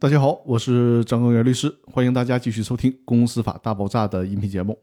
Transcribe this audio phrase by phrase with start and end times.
[0.00, 4.78] 大家好，我是张根元律师，欢迎大家继续收听《公司法大爆炸》的音频节目。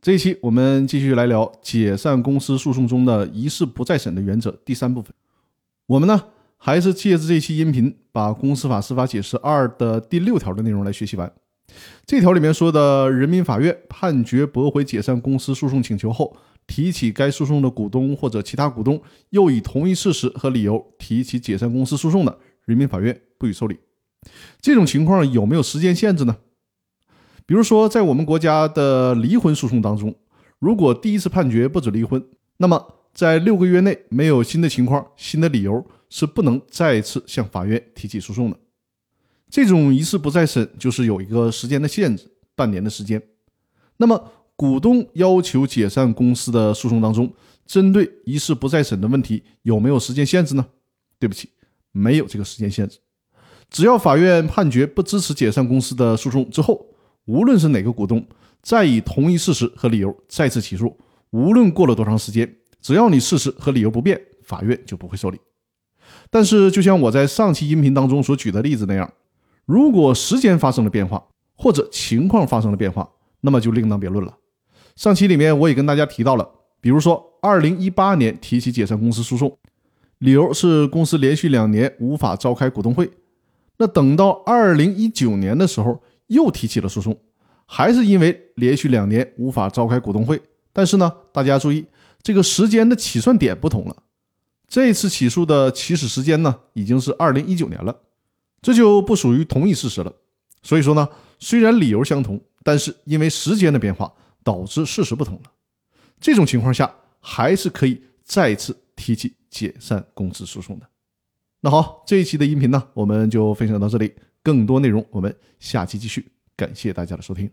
[0.00, 5.12] 这一期我们继续来聊解散公司诉讼中的一事不再审的原则第三部分。
[5.86, 11.32] 我们呢还是借着这期音频，把《公司法司法解释二》的第六条的内容来学习完。
[12.06, 16.36] 这条里面说的，人民法院判决驳回解散公司诉讼请求后，
[16.68, 23.76] 提起该诉讼的股东或者其他股东又以同一事实和理由提起解散公司诉讼的，人民法院不予受理。
[24.60, 26.36] 这种情况有没有时间限制呢？
[27.46, 30.14] 比如说，在我们国家的离婚诉讼当中，
[30.58, 32.24] 如果第一次判决不准离婚，
[32.56, 38.56] 那么在六个月内没有新的情况、新的理由，是不能再次向法院提起诉讼的。
[39.50, 43.22] 这种一事不再审就是有一个时间的限制，半年的时间。
[43.98, 47.32] 那么，股东要求解散公司的诉讼当中，
[47.66, 50.66] 针对一事不再审的问题，有没有时间限制呢？
[51.18, 51.50] 对不起，
[51.92, 52.98] 没有这个时间限制。
[53.70, 56.86] 只要法院判决不支持解散公司的诉讼之后，
[57.24, 58.24] 无论是哪个股东
[58.62, 60.96] 再以同一事实和理由再次起诉，
[61.30, 65.38] 无论过了多长时间，只要你事实和理由不变，法院就不会受理。
[66.30, 69.10] 但是，就像我在上期音频当中所举的例子那样，
[69.64, 71.22] 如果时间发生了变化，
[71.56, 73.08] 或者情况发生了变化，
[73.40, 74.36] 那么就另当别论了。
[74.96, 76.48] 上期里面我也跟大家提到了，
[76.80, 79.58] 比如说二零一八年提起解散公司诉讼，
[80.18, 83.10] 理由是公司连续两年无法召开股东会。
[83.76, 87.18] 那等到二零一九年的时候，又提起了诉讼，
[87.66, 90.40] 还是因为连续两年无法召开股东会。
[90.72, 91.86] 但是呢，大家注意，
[92.22, 93.96] 这个时间的起算点不同了。
[94.68, 97.96] 这次起诉的起始时间呢，已经是二零一九年了，
[98.62, 100.12] 这就不属于同一事实了。
[100.62, 101.08] 所以说呢，
[101.38, 105.50] 虽然理由相同，但是因为时间的变化导致事实不同了。
[106.20, 110.86] 这种情况下，还是可以再次提起解散公司诉讼的。
[111.64, 114.12] 那好，这一期的音频呢，我们就分享到这里。
[114.42, 116.30] 更多内容，我们下期继续。
[116.54, 117.50] 感谢大家的收听。